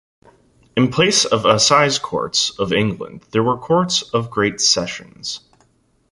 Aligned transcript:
In 0.75 0.89
place 0.89 1.25
of 1.25 1.45
assize 1.45 1.99
courts 1.99 2.57
of 2.59 2.73
England, 2.73 3.23
there 3.29 3.43
were 3.43 3.55
Courts 3.59 4.01
of 4.01 4.31
Great 4.31 4.59
Sessions. 4.59 5.41